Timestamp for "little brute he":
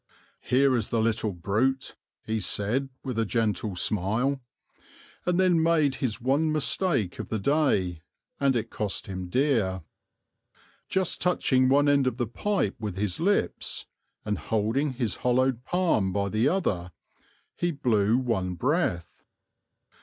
0.99-2.39